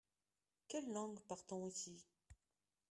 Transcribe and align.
Quelle 0.67 0.91
langue 0.91 1.19
parle-t-on 1.27 1.67
ici? 1.67 2.03